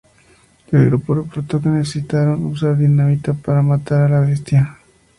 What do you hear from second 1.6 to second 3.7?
que necesitaron usar dinamita para